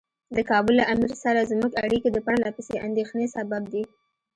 د 0.35 0.37
کابل 0.49 0.73
له 0.79 0.85
امیر 0.93 1.11
سره 1.23 1.47
زموږ 1.51 1.71
اړیکې 1.85 2.09
د 2.11 2.17
پرله 2.25 2.49
پسې 2.57 2.75
اندېښنې 2.87 3.27
سبب 3.35 3.61
دي. 3.73 3.83